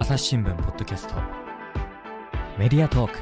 [0.00, 1.14] 朝日新聞ポッドキャスト
[2.56, 3.18] メディアトーク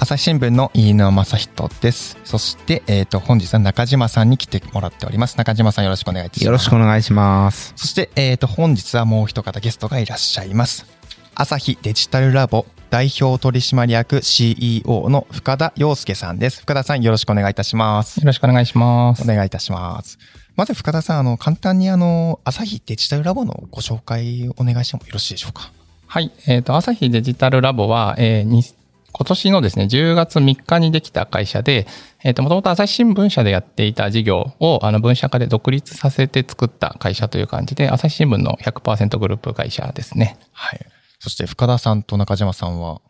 [0.00, 2.18] 朝日新聞の飯野正人です。
[2.24, 5.36] そして、えっ、と、本日は中島さんに来てもらっております。
[5.38, 6.46] 中島さんよろしくお願いいたします。
[6.46, 7.74] よろしくお願いします。
[7.76, 10.86] そして、えっ、と、本日はもう一方ゲストがいらっしゃいます。
[11.34, 16.62] 朝日デジタルラボ代表取締役 CEO の深田洋介さんです。
[16.62, 18.18] 深田さんよろしくお願いいたします。
[18.18, 19.26] よろしくお願いしますお。
[19.26, 20.18] 願いいたします。
[20.56, 25.70] まず深田さん、あの、簡単にあの、朝日デジタルラボのご紹介をお願いしてもよろしいでしょうか？
[26.06, 26.32] はい。
[26.46, 28.62] えっ、と、朝日デジタルラボは、えーに
[29.10, 31.86] 今年のですね、10月3日にできた会社で、
[32.22, 40.38] えっ、と、もともと朝日新聞社でやっていた事業を、あの、分社化で独立させて作った会社という感じで、朝日新聞の100%グループ会社ですね。
[40.52, 40.80] はい。
[41.18, 43.00] そして深田さんと中島さんは、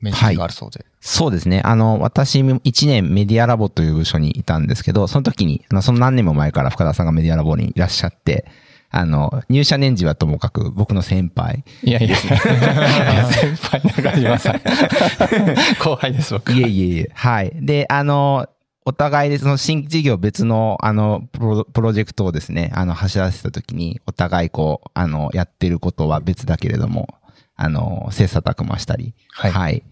[0.00, 0.86] 面識があるそうで。
[1.00, 1.60] そうですね。
[1.64, 8.46] あの、私、1年メディアラボという部署にいたんですけど、その時に、その何年も前から深田さんがメディアラボにいらっしゃって、
[8.90, 11.64] あの、入社年次はともかく僕の先輩。
[11.82, 12.34] いやいや、 先
[13.56, 14.60] 輩中島さん。
[15.82, 16.52] 後輩です、僕。
[16.52, 17.10] いえいえいえ。
[17.12, 17.52] はい。
[17.54, 18.46] で、あの、
[18.86, 27.08] お互いでその新規事業別の、あの、プロプロジェクトをですね、あの、走らせた時に、お互いこう、あの、やってることは別だけれども、
[27.58, 29.82] あの、切磋琢磨したり、はい。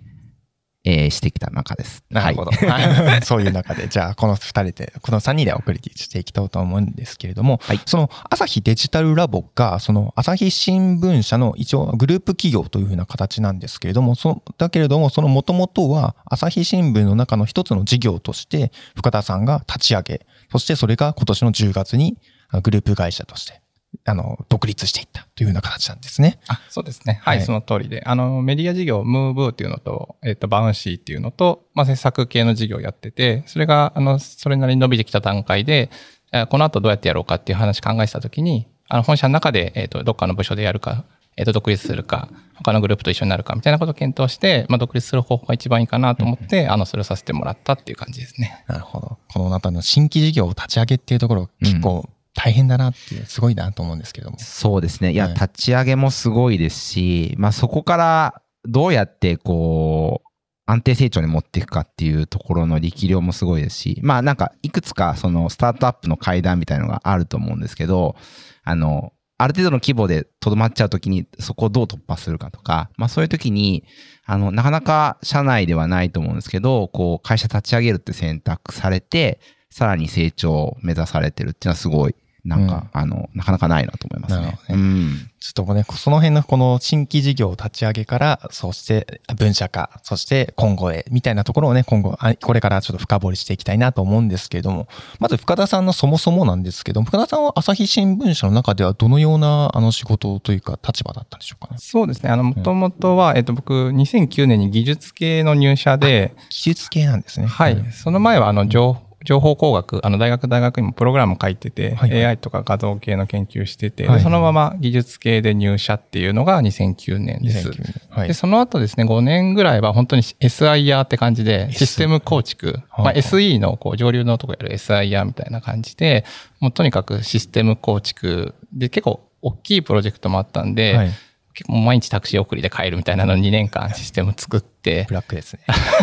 [0.88, 2.04] えーしてきた中です。
[2.10, 2.52] なるほど。
[2.70, 3.22] はい。
[3.26, 7.80] そういう中で、じゃあ、この二人で、この三人でお送りしていきたいと思うんですけれども、はい。
[7.84, 22.16] その朝日デジタルラボが、その朝日新聞社の一応グループ企業というふうな形なんですけれども、そだけれども、その元々は朝日新聞の中の一つの事業として、深田さんが立ち上げ、そしてそれが今年の10月に
[22.50, 23.60] あグループ会社として、
[24.04, 26.38] あの、独立していったというような形なんですね。
[26.48, 27.20] あ、そうですね。
[27.22, 28.02] はい、はいその通りで。
[28.04, 35.90] あの、メディア事業、ムーブーっていうのと、えっ、と、バウンシーっていうのと、まあ、制作系の事業をやってて、それが、あの、それなりに伸びてきた段階で、
[36.32, 41.04] えーこの後どうやってやろうかっていう話考えてたときに、あの、本社の中で、えっ、と、どっかの部署でやるか、
[41.36, 48.64] えっ、と、独立するか、他のグループと一緒になるか、みたいなことを検討して、まあ、独立する方法が一番いいかなと思って、あの、それをさせてもらったっていう感じですね。
[48.66, 49.18] なるほど。
[49.28, 54.38] この中の新規事業を立ち上げっていうところ、結構大変だなっていう、すごいなと思うんですけども。
[54.38, 55.12] そうですね。
[55.12, 60.28] いや、はい立ち上げもすごいですし、まあそこからどうやってこう、
[60.66, 68.16] 安定成長に持っていくかっていうところの力量もすごいですし、まあなんかいくつかそのスタートアップの階段みたいのがあると思うんですけど、
[68.64, 73.84] あの、ある程度の規模でとどまっちゃうときにそこをどう突破するかとか、まあそういうときに、
[74.24, 82.14] あの、なかなか社内ではないと思うんですけど、こう会社立ち上げるって選択されて、さらに成長を目指されてるっていうのはすごい、
[82.46, 84.72] なんか、あの、なかなかないなと思いますねなるほ。
[84.72, 85.30] どうん。
[85.40, 101.78] ちょっとね、その辺のこの新規事業立ち上げから、そして分社化、そして今後へ、みたいなところをね、今後、あこれからちょっと深掘りしていきたいなと思うんですけれども、まず深田さんのそもそもなんですけども、深田さんは朝日新聞社の中ではどのようなあの仕事というか立場だったんでしょうかね？
[101.78, 102.30] そうですね。
[102.30, 107.46] あの、もともとは、えっ、と、僕、2009年に技術系の入社で、技術系なんですね。
[107.46, 107.74] はい。
[107.74, 112.24] うんその前は、あの、情情報工学、あの、大学大学にもプログラム書いてて、はいはい。
[112.24, 114.20] AI とか画像系の研究してて、ではい。
[114.20, 117.68] そのまま技術系で入社っていうのが2009年です。
[117.68, 117.94] 2009年。
[118.08, 118.28] はい。
[118.28, 118.34] で、。
[118.34, 126.24] その後ですね、5年ぐらいは本当に SIR って感じで、システム構築、はいまあ、SE のこう上流のとこやる SIR みたいな感じで、
[126.60, 128.54] もうとにかくシステム構築。
[128.72, 131.10] で結構大きいプロジェクトもあったんで、はい。
[131.56, 135.60] 結構毎日タクシー送りで帰るみたいなのを2年間システム作ってブ、ラックですね。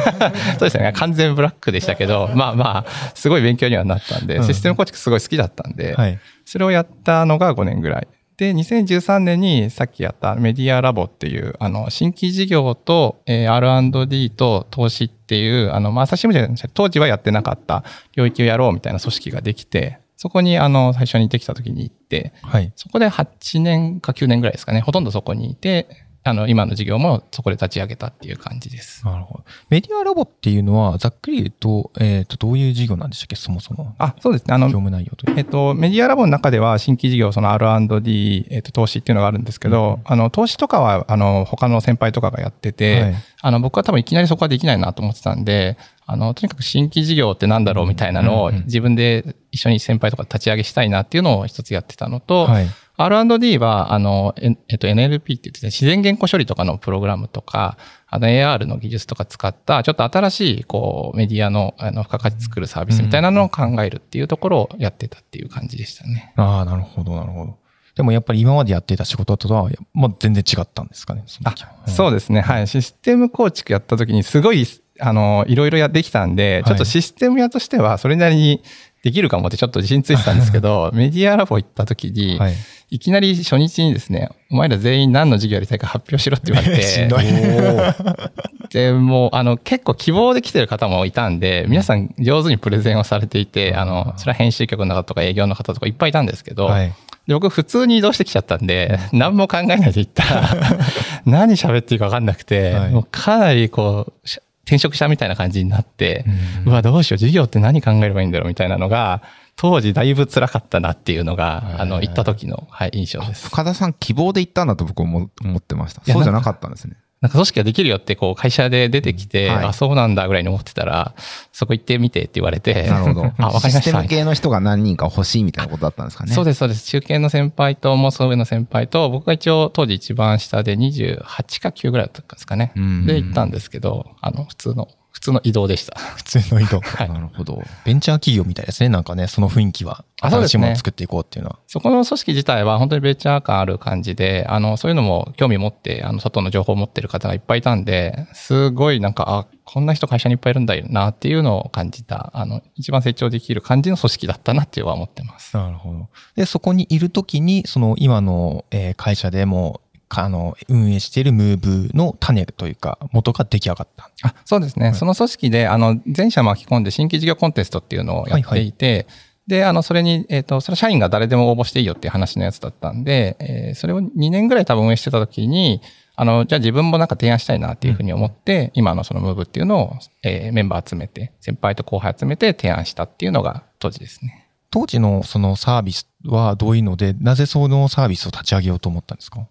[0.58, 0.91] そうですね。
[0.96, 6.19] 完全ブラックでしたけど、まあまあ、すごい勉強にはなったんで、うんシステム構築すごい好きだったんで、はい。
[6.44, 8.08] それをやったのが5年ぐらい。
[8.38, 17.84] で、2013年にさっきやったメディアラボっていう、あの、新規事業と、えー R&D と投資っていう、あの、まあ、朝日新聞じゃない当時はやってなかった
[18.16, 22.72] 領域をやろうみたいな組織ができて、そこに、あの、最初にできた時に行って、はい。
[22.78, 24.79] そこで8年か9年ぐらいですかね。
[24.79, 25.89] ほとんどそこにいて、
[26.23, 29.06] あの、今の事業もそこで立ち上げたっていう感じです。
[29.06, 29.44] なるほど。
[29.67, 33.95] メディアラボっていうのは、ざっくり言うと、えっ、と、どういう事業なんでしたっけ、そもそも。
[33.97, 34.53] あ、そうですね。
[34.53, 35.37] あの業、務内容という。
[35.37, 43.16] えっと、メディアラボの中では新規事業、その R&D、えっと、投資っていうのがあるんですけど、あの、投資とかは、あの、他の先輩とかがやってて、はい
[43.46, 52.67] あの、僕は多分いきなりそこはできないなと思ってたんで、あの、とにかく新規事業ってなんだろうみたいなのを自分で一緒に先輩とか立ち上げしたいなっていうのを一つやってたのと、はい。
[52.96, 57.78] R&D は、あの、ええっと、NLP って言ってね、自然言語処理とかのプログラムとか、
[58.08, 66.34] あの AR の技術とか使った、ちょっと新しい、こう、メディアの、あの、付加価値作るサービスみたいなのを考えるっていうところをやってたっていう感じでしたね。
[66.35, 67.58] ああ、なるほど、なるほど。
[67.96, 71.23] でもやっぱり今までやっていた仕事とは、もう全然違ったんですかね。
[71.26, 72.41] その時はそうですね。
[72.41, 72.67] はい。
[72.67, 74.66] システム構築やった時にすごい
[74.99, 78.63] あの、いろいろやってきたんで、はいちょっとシステム屋としてはそれなりに
[79.03, 82.53] できるかもってちょっと自信ついてたんですけど、メディアラボ行った時に、はい。
[82.93, 87.23] いきなり初日にですね、お前ら全員何の授業やりたいか発表しろって言われて、 しんどい。
[88.69, 96.93] で、もう、あの、結構希望で来てる方もいたんで、皆さん上手にプレゼンをされていて、あの、それは編集局の方とか営業の方とかいっぱいいたんですけど、はい。
[97.28, 100.49] で僕普通に移動してきちゃったんで、何も考えないで行ったら、
[101.25, 106.25] 何喋っていいか分かんなくて、はいもうかなりこう、し転職したみたいな感じになって、
[106.65, 109.21] ううわ、どうしよう、授業って何考えればいいんだろうみたいなのが、
[109.55, 113.47] 当時だいぶ辛かったなっていうのが、あの、行った時の、はい、印象です。
[113.47, 116.01] 深田さん希望で行ったんだと僕思思ってました。
[116.05, 116.95] そうじゃなかったんですね。
[117.23, 121.16] なんか組織ができるよってこう会社で出てきて、はいあ、そうなんだぐらいに思ってたら、
[121.53, 123.31] そこ行ってみてって言われて、なるほど。
[123.40, 124.08] あ、わかりましたシステム。
[124.09, 126.34] 系の人が何人か欲しいみたいなことだったんですかね。
[126.34, 126.85] そうです、そうです。
[126.85, 132.73] 中堅の先輩と、もうその上の先輩と、僕が一応当時一番下で28か9ぐらいだったんですかね。
[132.75, 135.97] うんで、行ったんですけど、あの、普通の、普通の移動でした。
[135.99, 136.81] 普通の移動。
[136.83, 137.61] はいなるほど。
[137.85, 138.89] ベンチャー企業みたいですね。
[138.89, 140.03] なんかね、その雰囲気は。
[140.19, 141.59] 新しいものを作っていこうっていうのは。
[141.67, 155.55] そこの組織自体は本当にベンチャー感ある感じで、あの、そういうのも興味持って、あの、外の情報を持ってる方がいっぱいいたんで、すごいなんか、あ、こんな人会社にいっぱいいるんだよなっていうのを感じた、あの、一番成長できる感じの組織だったなっていうのは思ってます。
[155.55, 156.09] なるほど。
[156.35, 159.83] で、そこにいるときに、その今の、えー会社でも、か
[160.21, 164.09] あの、運営しているムーブの種というか、元が出来上がった。
[164.23, 169.07] あそうですね、はいその組織で、あの、全社巻き込んで新規事業コンテストっていうのをやっていて、
[169.47, 175.81] で、あの、それに、えっ、と、それは社員が誰でも応募していいよっていう話のやつだったんで、えーそれを2年ぐらい多分運営してた時に、
[176.15, 179.93] あの、じゃあ自分もなんか提案したいなっていうふうに思って、今のそのムーブっていうのを、
[180.23, 184.47] えーメンバー集めて、先輩と後輩集めて提案したっていうのが当時ですね。
[184.71, 189.45] 当時のそのサービスはどういうので、なぜそのサービスを立ち上げようと思ったんですか？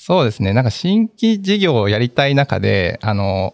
[0.00, 0.52] そうですね。
[0.52, 3.52] なんか新規事業をやりたい中で、あの、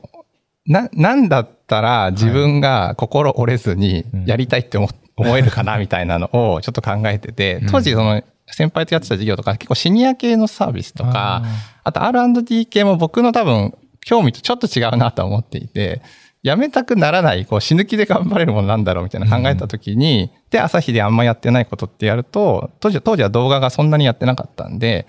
[0.67, 4.25] な、なんだったら自分が心折れずにうん。
[4.27, 11.43] やりたいって思,、思えるかなみたいなのをちょっと考えてて、当時その先輩とやってた事業とか結構シニア系のサービスとか、
[11.83, 13.75] あと R&D 系も僕の多分
[14.05, 16.03] 興味とちょっと違うなと思っていて、
[16.43, 25.07] やめたくならない、こう死ぬ気で頑張れるものなんだろうみたいな考えた時に、で、朝日であんまやってないことってやると、当時当時は動画がそんなにやってなかったんで、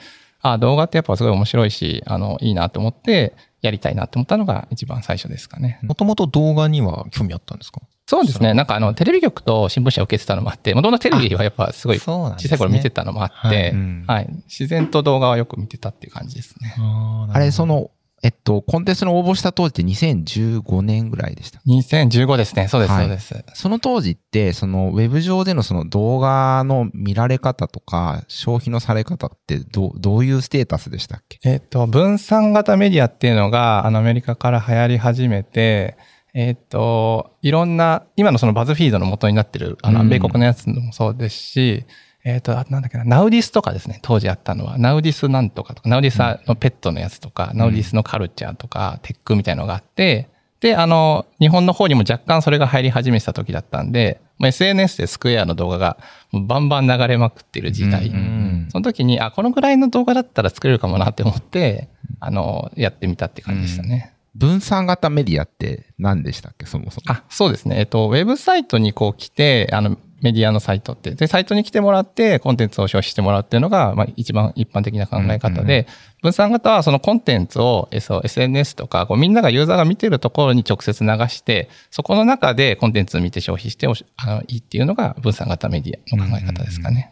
[0.53, 5.79] あ動画ってやっぱすごい面白いし、あの、いいなと思って、やりたいなと思ったのが一番最初ですかね。
[5.81, 7.81] もともと動画には興味あったんですか？
[8.07, 8.53] そうですね。
[8.53, 14.29] なんかあの、テレビ局と新聞社を受けてたのもあって、もともとテレビはやっぱすごい小さい頃見てたのもあって、はいうんはい。
[14.45, 16.75] 自然と動画はよく見てたっていう感じですね。
[16.77, 17.89] あれ、そ、の、
[18.23, 21.59] えっと、コンテストの応募した当時って2015年ぐらいでした。
[21.67, 22.67] 2015ですね。
[22.67, 23.43] そうです、はいそうです。
[23.53, 31.37] その当時って、そのウェブ上でのその動画の見られ方とか、消費のされ方ってどう、どういうステータスでしたっけ？
[31.43, 35.97] えっ、と、分散型メディアっていうのが、あの、アメリカから流行り始めて、
[36.33, 41.85] えっ、と、いろんな、今のそのバズフィードの元になってる、あの、うん米国のやつもそうですし、
[42.25, 46.17] えっ、と、あとなんだっけな、ナウディスとかですね、当時あったのは、ナウディスなんとかとか、ナウディス
[46.47, 50.27] のペットのやつとか、ナウディスのカルチャーとか、テックみたいなのがあって、
[50.59, 55.97] で、あの、日本の方にも若干それが入り始めてた時だったんで、まあ SNS でスクエアの動画が
[56.33, 58.07] バンバン流れまくってる時代。
[58.07, 61.89] うんうんその時に、あ、このぐらいの動画だったら作れるかもなって思って、
[62.19, 64.15] あの、やってみたって感じでしたね。
[64.33, 67.03] 分散型メディアって何でしたっけそもそも。
[67.13, 67.77] あ、そうですね。
[67.79, 71.11] えっと、ウェブサイトにこう来て、あの、メディアのサイトって。
[71.11, 75.87] で、サイトに来てもらって、コンテンツを消費してもらうっていうのが、まあ、一番一般的な考え方で、
[76.21, 87.11] 分散型はそのコンテンツを、えそう SNS とか、こうみんながユーザーが見てるところに直接流して、そこの中でコンテンツを見て消費してあのいいっていうのが分散型メディアの考え方ですかね。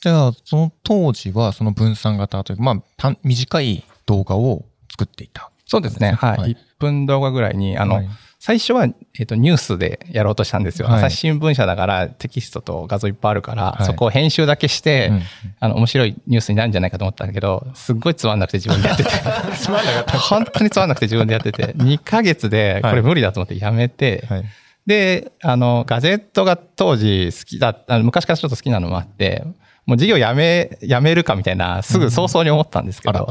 [0.00, 5.50] じゃあ、その当時はその分散型というか、まあ、短短い動画を作っていた。
[5.66, 6.12] そうですね。
[6.12, 6.38] はい。
[6.38, 8.08] はい1分動画ぐらいに、あの、はい
[8.46, 8.86] 最初は、
[9.18, 10.86] えっとニュースでやろうとしたんですよ。
[10.86, 15.22] はい朝日新聞社だからテキストと画像いっぱいあるから、はいそこを編集だけして、うん
[15.60, 19.10] あの面白いニュースになるんじゃないかと思ったんだけど、すっごいつまんなくて自分でやってて。
[19.56, 20.18] つまんなかった。
[20.18, 24.44] 本当につまんなくて自分でやってて、 2ヶ月でこれ無理だと思ってやめて、はい。
[24.84, 29.42] で、あの、ガジェットが当時好きだ昔からちょっと好きなのもあって、
[29.86, 33.28] もう授業やめ、やめるかみたいな、すぐ早々に思ったんですけど、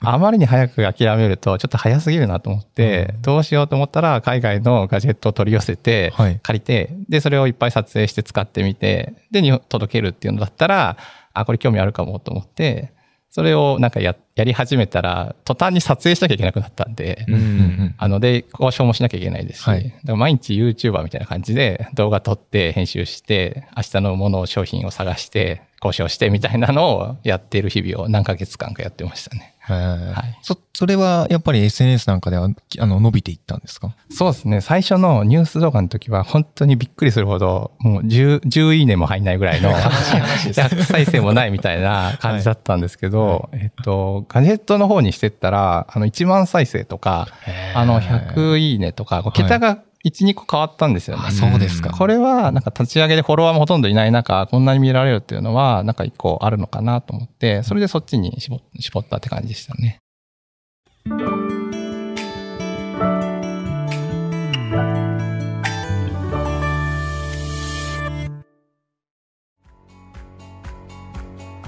[0.00, 10.96] あ まりに早く諦めると、ちょっと早すぎるなと思って、どうしようと思ったら、海外のガジェットを取り寄せてはい、借りて、で、それをいっぱい撮影して使ってみて、で、日本届けるっていうのだったら、
[11.32, 12.92] あ、これ興味あるかもと思って、
[13.34, 19.82] それをなんかや、やり始めたら、途端に撮影しなきゃいけなくなったんで、うんうんあの、で、交渉もしなきゃいけないですし、はい。
[19.82, 29.54] だから毎日 YouTuber みたいな感じで動画撮って編集して、明日のものを商品を探して、交渉してみたいなのをやっている日々を何ヶ月間かやってましたね。
[29.66, 30.38] はい。
[30.42, 32.48] そ、それはやっぱり SNS なんかでは、
[32.78, 33.94] あの、伸びていったんですか？
[34.10, 34.60] そうですね。
[34.60, 47.28] 最初のニュース動画の時は本当にびっくりするほど、もう10、10いいねも入んないぐらいの、100再生もないみたいな感じだったんですけど、えっと、ガジェットの方にしてったら、あの、1万再生とか、
[47.74, 51.22] あの、100いいねとか、桁が1、2個変わったんですよね。
[51.26, 59.98] あそうですかこれは、なんか立ち上げでフォロワーもほとんどいない中、こんなに見られるっていうのは、なんか一個あるのかなと思って、それでそっちに絞絞ったって感じでしたね。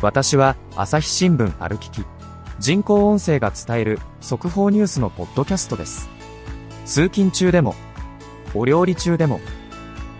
[0.02, 2.05] 私は朝日新聞歩きき
[2.59, 6.09] 人工音声が伝える速報ニュースのポッドキャストです
[6.85, 7.75] 通勤中でも
[8.59, 9.41] お料理中でも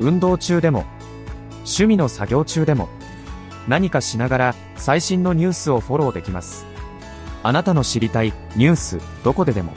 [0.01, 0.85] 運動中でも
[1.59, 2.89] 趣味の作業中でも
[3.67, 6.67] 何かしながら最新のニュースをフォローできます。
[7.43, 9.73] あなたの知りたいニュースどこででも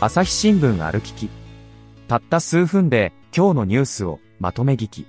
[0.00, 1.30] 朝日新聞歩きき
[2.08, 5.06] たった数分で今日のニュースをまとめ聞き。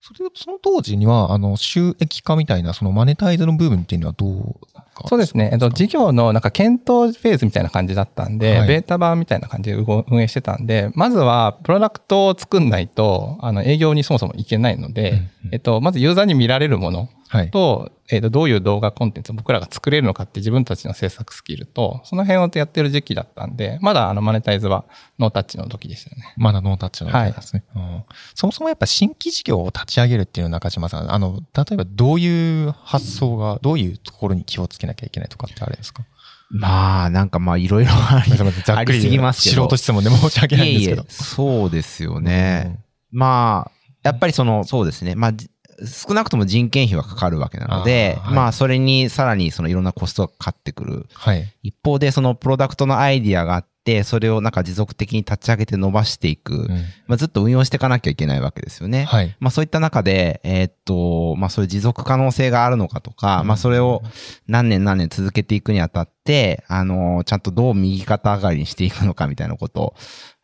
[0.00, 4.56] それ、その当時には、あの、収益化みたいな、そのマネタイズの部分っていうのはどう
[5.06, 5.50] そうですね。
[5.52, 8.68] えっと、事業のなんか検討フェーズみたいな感じだったんで、はい。
[8.68, 15.24] ベータ版みたいな感じで動運営してたんで、まずはプロダクトを作んないと、あの、営業にそもそもいけないので、うんうん。
[15.52, 17.50] えっと、まずユーザーに見られるものはい。
[17.50, 24.84] と、えっと、どういう動画コンテンツを僕らが作れるのかって自分たちの制作スキルと、その辺をやってる時期だったんで、まだあの、マネタイズは
[25.18, 26.34] ノータッチの時でしたよね。
[26.36, 28.04] まだノータッチの状態ですね、うん。
[28.34, 36.04] そもそもやっぱ新規事業を立ち上げるっていうのは中島さん、あの、例えばどういう発想が、どういうところに気をつけなきゃいけないとかってあるんですか？
[36.50, 38.32] まあ、なんかまあ、いろいろあり
[39.00, 41.02] すぎますけど素人質問で申し訳ないんですけど。
[41.02, 42.80] いえいえ、そうですよね。
[43.10, 43.70] まあ、
[44.02, 45.14] やっぱりその、そうですね。
[45.14, 45.50] まあ、じ
[45.84, 51.06] 少なくとも人件費はかかるわけなので、あーはいまあ、それにさらにそのいろんなコストがかかってくる。
[51.14, 51.50] はい。
[51.62, 53.71] 一方で、そのプロダクトのアイディアがあって、
[54.04, 56.54] それをなんか持続的に立ち上げて伸ばしていく。
[56.54, 56.68] うん
[57.06, 59.04] まあ、ずっと運用していかなきゃいけないわけですよね。
[59.04, 59.36] はい。
[59.40, 64.02] まあそういった中で、えーっと、まあそういう持続可能性があるのかとか、まあそれを
[64.46, 69.94] 何年何年続けていくにあたって、あの、ちゃんとどう右肩上がりにしていくのかみたいなことを、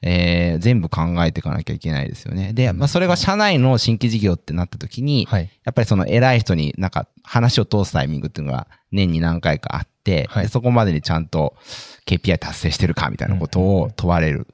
[0.02, 2.52] えー全部考えていかなきゃいけないですよね。
[2.52, 5.50] で、まあそれが社内の新規事業ってなった時に、はい。
[5.64, 9.97] やっぱりその偉い人になんか話を通すタイミングっていうのが年に何回かあって、
[10.28, 11.54] はいでそこまでにちゃんと
[12.06, 14.46] KPI 達成してるかみたいなことを問われる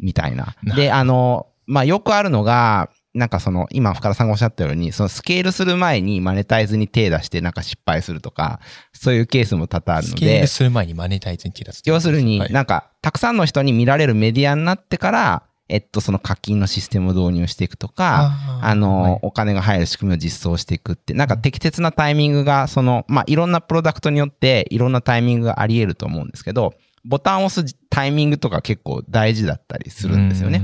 [0.00, 0.56] みたいな。
[0.62, 8.60] なで、あの、まあ、よくあるのが、なんかその、今深田さんがおっしゃったように、そのスケールする前にマネタイズに手出してなんか失敗するとか、
[8.92, 11.82] そういうケースも多々あるのでスケール、する前にマネタイズに手出す。
[11.84, 26.74] 要するにはいなんか、たくさんの人に見られるメディアになってから、えっと、その課金のシステムを導入していくとか、あの、はいお金が入る仕組みを実装していくって、なんか適切なタイミングが、その、まあ、いろんなプロダクトによって、いろんなタイミングがあり得ると思うんですけど、
[27.04, 30.62] ボタンを押すタイミングとか結構大事だったりするんですよね。。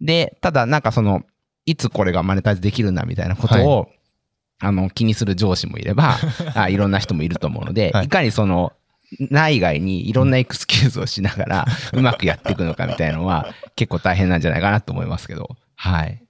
[0.00, 1.22] で、ただなんかその、
[1.66, 3.88] いつこれがマネタイズできるんだみたいなことを、
[4.60, 6.16] あの、気にする上司もいれば、
[6.54, 8.72] あいろんな人もいると思うので、はいい、かにその、
[9.18, 16.22] 内外にいろんなエクスキューズをしながら、うまくやっていくのかみたいなのは、 結構大変なんじゃないかなと思いますけど、はい。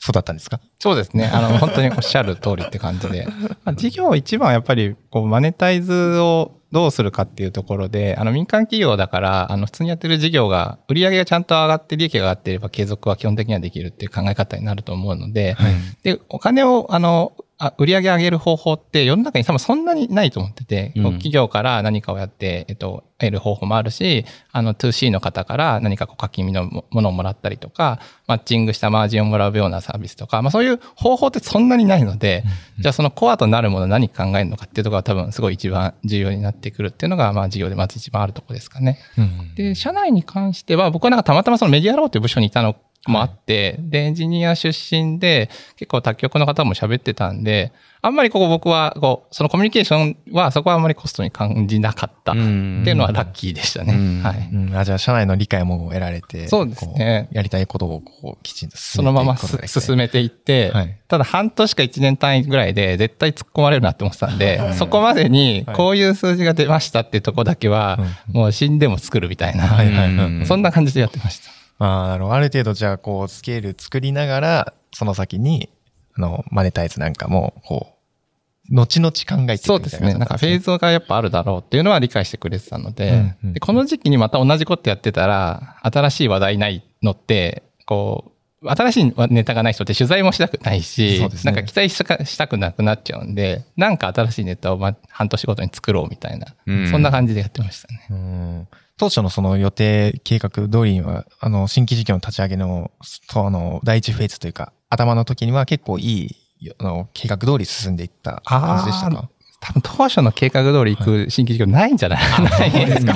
[0.00, 0.60] そうだったんですか？
[0.80, 1.26] そうですね。
[1.32, 3.26] あの、本当におっしゃる通りって感じで。
[3.64, 15.74] まあ、事業一番はやっぱり、こう、マネタイズをどうするかっていうところで、あの、民間企業だから、あの、普通にやってる事業が、売り上げがちゃんと上がって利益が上がっていれば継続は基本的にはできるっていう考え方になると思うので、はい。
[16.02, 21.04] で、お金を、あの、あ売り上げ上げる方法って世の中に多分そんなにないと思ってて、うん。
[21.04, 32.42] 企業から何かをやって、えっと、得る方法もあるし、あの、2C の方から何かこう課金のものをもらったりとか、マッチングしたマージンをもらうようなサービスとか、まあそういう方法ってそんなにないので、
[32.80, 38.98] じゃあそのコアとなるものを何考えるのかっていうところが多分すごい一番重要になってくるっていうのが、まあ事業でまず一番あるところですかね。
[39.16, 42.76] うんで、社内に関しては、僕はなんかたまたまそのメディアローという部署にいたの
[43.10, 52.32] もあって、で、エンジニア出身で、結構他局の方も喋ってたんで、あんまりここ僕は、こう、そのコミュニケーションはそこはあんまりコストに感じなかった。
[52.32, 53.94] っていうのはラッキーでしたね。
[53.94, 54.22] うん。
[54.22, 54.50] はい。
[54.52, 57.28] うん、あじゃあ、社内の理解も得られて、そうですね。
[57.32, 60.96] やりたいことをこうきちんとそのまます進めめていって、はい。
[61.08, 70.46] ただ半年か1年単位ぐらいで絶対突っ込まれるなって思ってたんで、そこまでにこういう数字が出ましたっていうとこだけは、もう死んでも作るみたいな、はいはい。
[70.46, 71.50] そんな感じでやってました。
[71.78, 72.34] ああ、なるほど。
[72.34, 75.70] ある程度、じゃあ、こう、スケール作りながら、その先に、
[76.16, 80.14] あの、マネタイズなんかも、こう、後々考えていくみたいなそうですね。
[80.14, 98.66] なんかフェーズがやっぱあるだろうっていうのは理解してくれてたので、うんうんでこの時期にまた同じことやってたら、新しい話題ないのって、こう、新しいネタがない人って取材もしたくないし、そうですねなんか期待したしたくなくなっちゃうんで、なんか新しいネタをま半年ごとに作ろうみたいな、うんそんな感じでやってましたね。
[98.98, 109.28] うん当初のその予定計画通りには、あの、新規事業の立ち上げの、そうあの、第一フェーズというか、頭の時には結構いい、あの、計画通り進んでいった感じでしたか
[109.60, 113.14] 多分当初の計画通り行く新規事業ないんじゃない、ないですか。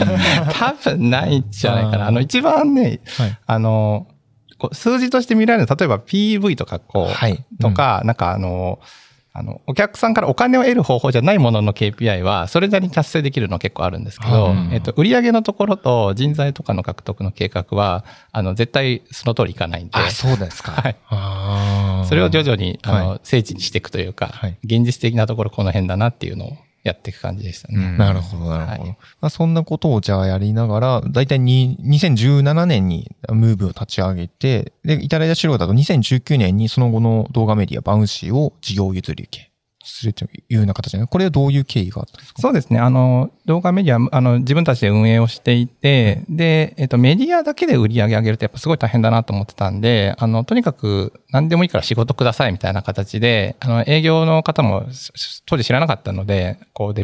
[0.51, 2.09] 多分ないんじゃないかな。
[2.09, 3.39] あの、一番ね、はい。
[3.47, 4.09] あの、
[4.73, 7.45] 数字として見られる例えば PV とかこう、はい。
[7.61, 8.81] とか、なんかあの、
[9.39, 20.73] あの、お客さんからお金を得る方法じゃないものの KPI は、それなりに達成できるの結構あるんですけどうん、えっと、売上のところと人材とかの獲得の計画は、あの、絶対その通りいかないんで、あ、そうですか。
[20.83, 20.89] は
[22.05, 22.07] い。
[22.09, 24.57] それを徐々に、あの、は聖地にしていくというか、はい。
[24.65, 27.75] 現実的なところこの辺だなっていうのをやっていく感じでしたね。
[27.77, 28.83] うんなるほど、なるほど。
[28.83, 39.48] はいまあ、そんなことをじゃあやりながら、だいたいに2017年にムーブを立ち上げて、で、いただいた資料だと2019年にその後の動画メディアバウンシーを事業譲り受け
[39.91, 42.43] するというような形で、これはどういう経緯があったんですか？
[42.43, 42.79] そうですね。
[42.79, 56.95] あの、動画メディア、あの、自分たちで運営をしていて、で、えっと、メディアだけで売り上げ上げるとやっぱすごい大変だなと思ってたんで、あの、とにかく何でもいいから仕事くださいみたいな形で、あの、営業の方もす当時知らなかったので、こう、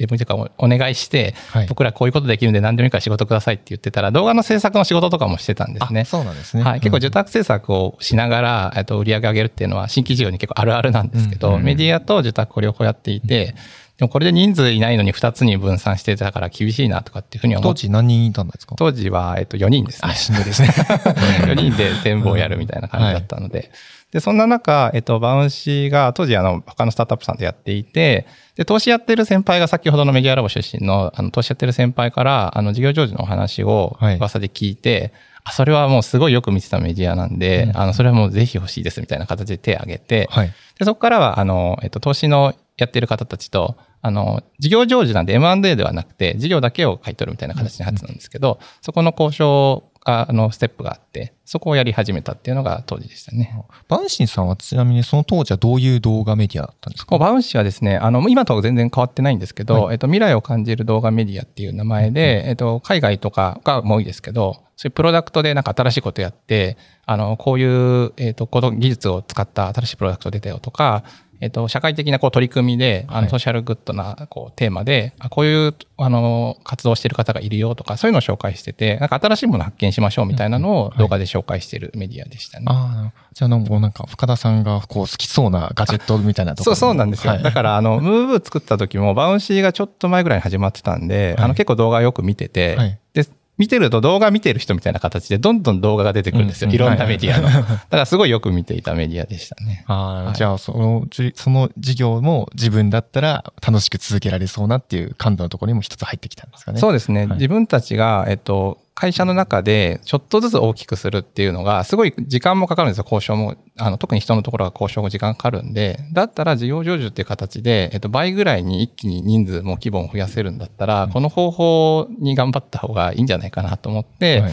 [0.00, 1.66] デムとかおお願いして、はい。
[1.66, 6.00] 僕らこういうことできるんで何でもいいから仕事くださいって言ってたら、動画の制作の仕事とかもしてたんですね。
[6.00, 6.04] あ。
[6.04, 6.62] そうなんですね。
[6.62, 7.04] はい、結構うん。
[7.04, 13.54] 受託制作をしながら、えっと、売り上げ上げるっていうのは新規事業に結構あるあるなんですけど、うんうんメディアと受託を両方やっていて、
[14.00, 18.74] でもこれで人数いないのに2つに分散してたから厳しいなとかっていうふうに思って、当時何人いたんですか？
[18.76, 20.14] 当時は、えっと、4人ですね。
[20.14, 20.68] しんどいですね。
[21.44, 23.70] 4人で全部をやるみたいな感じだったので。
[24.10, 28.26] で、そんな中、えっと、バウンシーが当時あの、他のスタートアップさんでやっていて、
[28.56, 35.12] で、投資やってる先輩が先ほどのメディアラボ出身の、あの、投資やってる先輩から、あの、事業上手のお話をはい噂で聞いて、
[35.44, 40.52] あ、それはもうすごいよく見てたメディアなんで、うんあの、それはもうぜひ欲しいですみたいな形で手を挙げて、はい。
[40.78, 53.54] で、そこからは、あの、えっと、投資のやってる方たちと、あの、事業上手なんで M&A ではなくて、事業だけを買い取るみたいな形になってたんですけど、そこの交渉が、あの、ステップがあって、そこをやり始めたっていうのが当時でしたね。
[53.88, 57.18] バンシンさんはちなみにその当時はどういう動画メディアだったんですか？
[57.18, 59.92] バウンシーはですね、あの、今とは全然変わってないんですけど、はい。
[59.92, 71.04] えっと、未来を感じる動画メディアっていう名前で、えっと、海外とかがもう多いですけど、そういうプロダクトでなんか新しいことやって、あの、こういう、えっと、この技術を使った新しいプロダクト出たよとか、
[71.40, 82.66] えっと、社会的なこう取り組みで、あの、はいソーシャルグッドなこうテーマで、あこういう、あの、活動してる方がいるよとか、そういうのを紹介してて、なんか新しいものを発見しましょうみたいなのを動画で紹介してるメディアでしたね。
[82.68, 87.32] ああ、じゃあなんか、なんか深田さんがこう好きそうなガジェットみたいなところそう、そうなんですよ。
[87.32, 87.42] はい。
[87.42, 91.44] だから、あの、 ムーブ作った時も、バウンシーがちょっと前ぐらいに始まってたんで、はい。
[91.44, 92.98] あの、結構動画よく見てて、はい。
[93.14, 93.26] で、
[93.60, 96.68] 見てると動画見てる人みたいな形で、どんどん動画が出てくるんですよ。
[96.68, 97.50] うんうんいろんなメディアの。
[97.50, 99.84] だから、すごいよく見ていたメディアでしたね。
[99.86, 106.80] ああ、はいじゃあそのじその事業も自分だったら楽しく続けられそうなっていう感度のところにも一つ入ってきたんですかね。
[106.80, 113.56] そうですね、はい自分たちが、えっと、会社の中でちょっとずつ大きくするっていうのが、すごい時間もかかるんですよ、交渉も。
[113.78, 124.52] あの、特に人のところは交渉も時間かかるんで、だったら事業成就っていう形で、えっと、倍ぐらいに一気に人数も規模も増やせるんだったら、この方法に頑張った方がいいんじゃないかなと思って、はい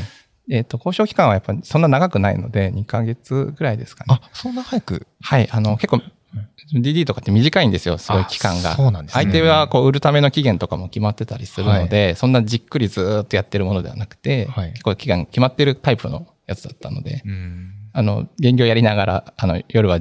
[0.50, 4.18] えっと、交渉期間はやっぱりそんな長くないので、2ヶ月ぐらいですかね。
[4.24, 5.08] あ、そんな早く？
[5.22, 6.02] はい、あの、結構、
[6.74, 8.72] DD とかって短いんですよ、すごい期間が。
[8.72, 9.24] あそうなんですね。
[9.24, 14.72] 相手はこう売るための期限とかも決まってたりするので、そんなじっくりずーっとやってるものではなくて、はい。
[14.72, 17.72] 結構期間決まってるタイプのやつだったので、うん。
[17.94, 20.00] あの、現業やりながら、あの、夜は、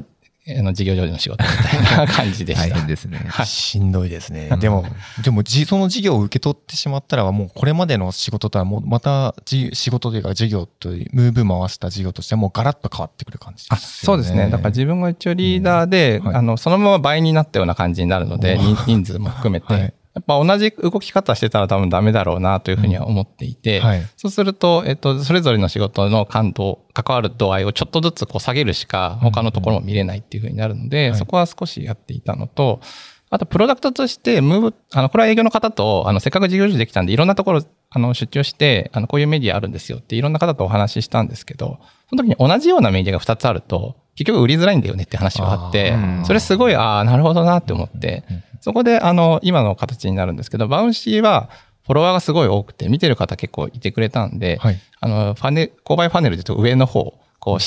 [0.48, 1.50] あの、事業上での仕事み
[1.84, 2.68] たいな感じでした。
[2.68, 3.18] 大変ですね。
[3.28, 4.48] はいしんどいですね。
[4.60, 4.84] でも、
[5.24, 14.22] でもじ、その事業を受け取ってしまったら、もうこれまでの仕事とはもうまたじ仕事というか事業という、ムーブ回した事業としてはもうガラッと変わってくる感じですよあね。
[14.22, 14.50] そうですね。
[14.50, 24.02] だから自分が一応リーダーで、うんはいあの、そのまま倍になったような感じになるので、人数も含めて、はいやっぱ同じ動き方してたら多分ダメだろうなというふうには思っていて、はい。
[24.16, 31.18] そうすると、えっと、それぞれの仕事の感度、関わる度合いをちょっとずつこう下げるしか、他のところも見れないっていうふうになるので、はい。
[31.18, 32.80] そこは少しやっていたのと、
[33.28, 51.50] あと、プロダクトとして、ムーブ、あの、これは営業の方と、あの、せっかく事業受できたんで、いろんなところ、あの、出張して、あの、こういうメディアあるんですよって、いろんな方とお話ししたんですけど、その時に同じようなメディアが2つあると、結局売りづらいんだよねって話があってそれすごい、ああ、なるほどなって思ってうんうん、そこで、あの、今の形になるんですけど、バウンシーは、
[51.84, 54.80] フォロワーがすごい多くて、見てる方結構いてくれたんで、はい。
[54.98, 57.64] あの、ファネ、購買ファネルで言うと上の方、こう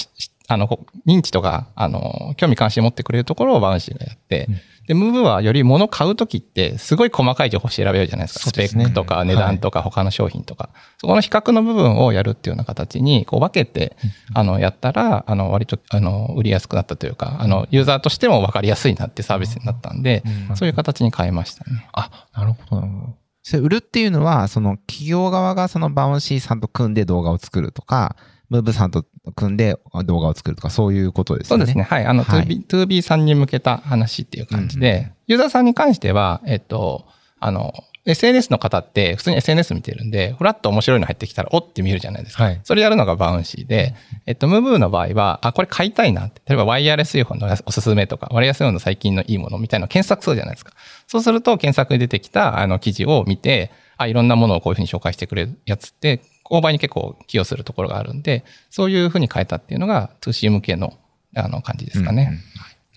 [0.49, 4.49] あの、こ認知とか、あの、興味関心持ってくれるところをバウンシーがやって、
[4.89, 8.49] で、ムーブはより物買うときって、すごい細かい情報調べるじゃないですか。
[8.49, 10.71] スペックとか値段とか他の商品とか。
[10.97, 13.95] そこの比較の部分をやるっていうような形に、こう分けて、
[14.33, 20.23] あの、やったら、あの、割と、あの、売りやすくなったというか、あの、ユーザーとしても分かりやすいなってサービスになったんで、
[20.55, 21.87] そういう形に変えましたね。
[21.93, 23.13] あ、なるほどなるほど。
[23.43, 28.15] それ売るっていうのは、その企業側がそのバウンシーさんと組んで動画を作るとか、
[28.49, 31.61] ムーブさんと組んで動画を作るとか、そういうことですよね。
[31.61, 31.83] そうですね。。
[31.83, 32.05] はい。
[32.05, 37.05] あの、はい 2B、2B さんに向けた話っていう感じで、ユーザーさんに関しては、えっと、
[37.39, 37.73] あの、
[38.05, 42.45] SNS の方って普通に SNS 見てるんで、フラッと面白いの入ってきたら、おって見るじゃないですか。
[42.45, 46.41] はいそれやるのがバウンシーで、えっと、ムーブーの場合は、あ、これ買いたいなって。
[46.47, 50.73] 例えば、ワイヤレスイヤホンのおすすめとか、ワイヤレスイヤホンの最近のいいものみたいなのを検索するじゃないですか。
[51.07, 60.93] そうすると、検索に出てきた、あの、記事を見て、あ、いろんなものをこういうふうに紹介してくれるやつって、購買に結構寄与するところがあるんで、そういうふうに変えたっていうのが 2C 向けの、
[61.35, 62.39] あの、感じですかね。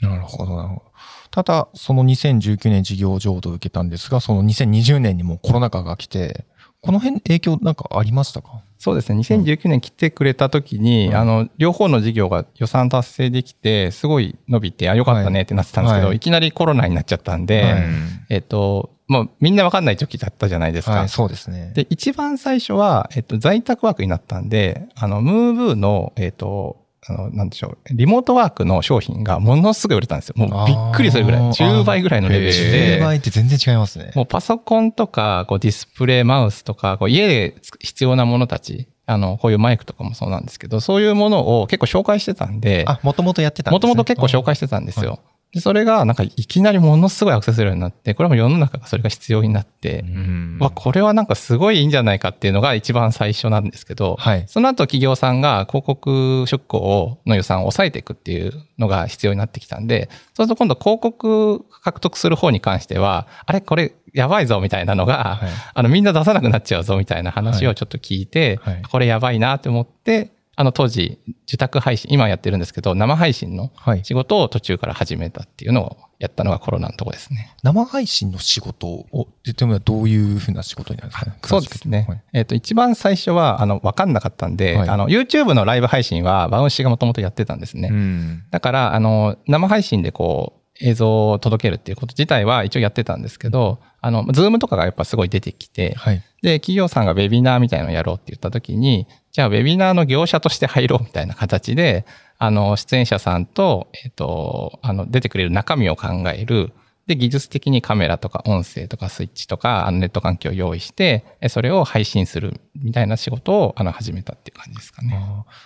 [0.00, 0.82] なるほど、なるほど。
[1.30, 6.44] ただ、その2019年事業譲渡を受けたんですが、その2020年にもコロナ禍が来て、
[6.80, 8.62] この辺影響なんかありましたか？
[8.78, 9.20] そうですね。
[9.20, 11.14] 2019年来てくれた時に、うん。
[11.14, 16.16] あの、両方の事業が予算達成できて、すごい伸びて、あ、よかったねってなってたんですけど、はい。
[16.16, 17.82] い、きなりコロナになっちゃったんで、はい。
[18.30, 20.92] えっと、もうみんなわかんない時だったじゃないですか。
[20.92, 21.72] はい、そうですね。
[21.74, 30.34] で、一番最初は、えっと、在宅ワークになったんで、あの、ムーブーの、えっと、あの、なんでしょう、リモートワークの商品がものすごい売れたんですよ。
[30.36, 31.40] もうびっくりするぐらい。
[31.40, 33.00] あー10倍ぐらいのレベル10で。
[33.00, 34.12] 倍って全然違いますね。
[34.14, 43.88] もうパソコンとか、こうディスプレイ、マウスとか、こう家で必要なものたち、あの、こういうマイクとかもそうなんですけど、そういうものを結構紹介してたんで、あ、もともとやってたんですね。
[43.88, 45.18] もともと結構紹介してたんですよ。
[45.52, 50.56] でそれが、なんかいきなりものすごいアクセス量になって、これも世の中がそれが必要になって、うん。
[50.58, 54.44] わ、これはなんかすごいいいんじゃないかっていうのが一番最初なんですけど、はい。
[54.48, 65.50] その後企業さんが広告出稿をの予算を抑えていくっていうのが必要になってきたんで、そうすると今度広告獲得する方に関しては、あれこれやばいぞみたいなのが、はい。
[65.74, 68.82] あのみんな出さなくなっちゃうぞみたいな話をちょっと聞いて、はい。
[68.90, 74.04] これやばいなと思って、あの当時受託配信、今やってるんですけど、生配信のはい。
[74.04, 77.56] 仕事を途中から始めたっていうのをやったのがコロナのとこですね。
[77.62, 81.36] 生配信の仕事を、言ってもどういうふうな仕事になるんですかね？
[81.44, 82.06] そうですね。
[82.06, 87.88] はいえっ、と、一番最初は、あの、わかんなかったんで、はいあの、YouTube のライブ配信は、バウンシーがもともとやってたんですね。
[87.90, 88.44] うん。
[88.50, 96.22] だから、あの、生配信でこう、映像を届けるっていうこと自体は一応やってたんですけど、あの、ズームとかがやっぱすごい出てきて、はい。
[96.42, 102.04] で、企業さんがウェビナーみたいなのをやろうって言った時に、じゃあウェビナーの業者として入ろうみたいな形で、
[102.38, 106.72] あの、出演者さんと、えっ、と、あの、出てくれる中身を考える。
[107.14, 115.18] で、技術的にカメラとか音声とかスイッチとか、ネット環境を用意して、えそれを配信するみたいな仕事を、あの、始めたっていう感じですかね。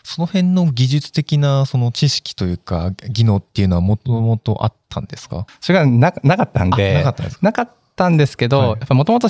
[0.02, 5.46] その辺の技術的なその知識というか技能っていうのはもともとあったんですか？
[5.61, 8.68] それがななかったんで、あなかったんですなかったんですけど、はい。
[8.70, 9.28] やっぱもともと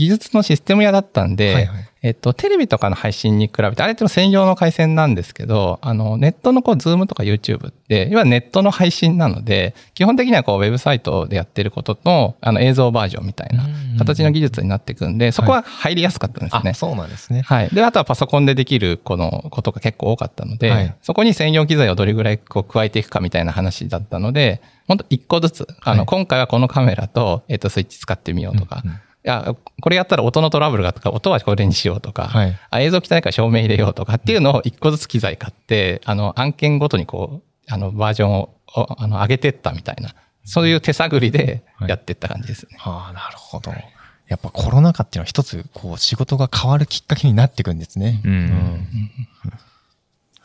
[0.00, 16.70] 技術のシステム屋だったんで、はいはいえっと、テレビとかの配信に比べて、あれって専用の回線なんですけど、あの、ネットのこう、ズームとか YouTube って、要はネットの配信なので、基本的にはこう、ウェブサイトでやってることの、あの、映像バージョンみたいな形の技術になっていくんで、そこは入りやすかったんですね。
[16.70, 17.42] あ、そうなんですね。
[17.42, 17.68] はい。
[17.68, 42.76] で、あとはパソコンでできるこのことが結構多かったので、はいそこに専用機材をどれぐらいこう加えていくかみたいな話だったので、本当一個ずつ、あの、はい今回はこのカメラと、えっ、と、スイッチ使ってみようとか、うんうんいや、これやったら音のトラブルがとか、音はこれにしようとか、はいあ映像汚いから照明入れようとかっていうのを一個ずつ機材買って、あの、案件ごとにこう、あの、バージョンを、おあの、上げてったみたいな、そういう手探りでやってった感じですね。
[42.78, 43.72] はあ、なるほど。
[44.28, 48.22] やっぱコロナ禍っていうのは一つ、こう、仕事が変わるきっかけになっていくんですね。
[48.24, 48.86] うん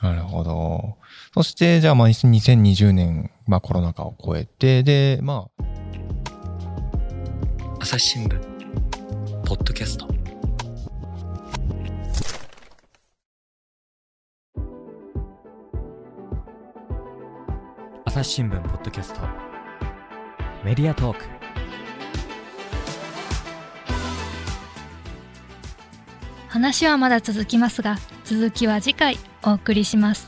[0.01, 0.97] なるほど。
[1.33, 5.63] そして、じゃあ、まあ、2020年、まあ、コロナ禍を超えて、で、まあ、
[7.79, 8.54] 朝日新聞
[9.45, 10.07] ポッドキャスト。
[18.05, 19.21] 朝日新聞ポッドキャスト。
[20.63, 21.25] メディアトーク。
[26.47, 30.27] 話はまだ続きますが続きは次回お送りします。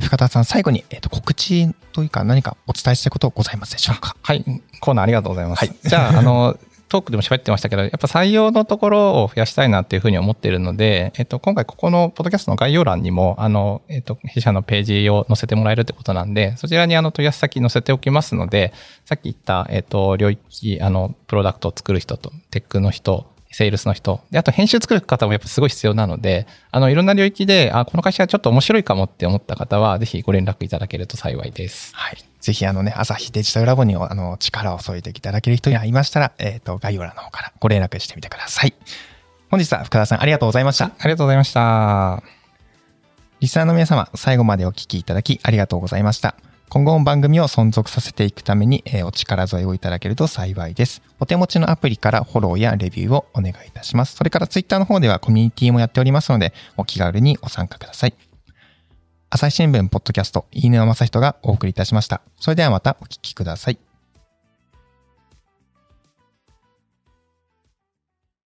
[0.00, 4.16] 深田さん、最後に、えっ、と、告知というか、何かお伝えしたいことございますでしょうか？
[4.22, 4.44] はい、
[4.78, 5.58] コーナーありがとうございます。
[5.58, 5.76] はい。
[5.82, 6.56] じゃあ、あの、
[6.88, 18.72] トークでも喋ってましたけど、やっぱ採用のところを増やしたいなっていうふうに思っているので、えっと、今回ここのポッドキャストの概要欄にも、あの、えっと、弊社のページを載せてもらえるってことなんで、そちらにあの問い合わせ先載せておきますので、
[19.04, 24.20] さっき言った、えっと、領域、あの、プロダクトを作る人と、テックの人、セールスの人。
[24.30, 31.94] で、あと編集作る方もやっぱすごい必要なので、あの、いろんな領域で、あ、この会社はちょっと面白いかもって思った方は、ぜひご連絡いただけると幸いです。
[31.94, 32.18] はい。
[32.38, 38.74] ぜひあのね、朝日デジタルラボにあの力を添えていただける人がいましたら、えっ、と、概要欄の方からご連絡してみてください。
[39.50, 40.84] 本日は深田さんありがとうございました。
[40.98, 42.22] ありがとうございました。
[43.40, 46.36] リスナーの皆様、最後までお聞きいただきありがとうございました。
[46.68, 51.00] 今後も番組を存続させていくために、えーお力添えをいただけると幸いです。
[51.20, 54.16] お手持ちのアプリからフォローやレビューをお願いいたします。
[54.16, 58.14] それからツイッターの方ではコミュニティもやっておりますので、お気軽にご参加ください。
[59.30, 62.20] 朝日新聞ポッドキャスト、飯沼正人がお送りいたしました。
[62.38, 63.85] それではまたお聞きください。